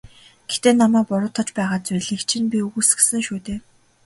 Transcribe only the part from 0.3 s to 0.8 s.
Гэхдээ